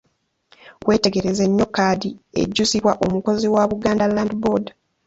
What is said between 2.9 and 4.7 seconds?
omukozi wa Buganda Land Board.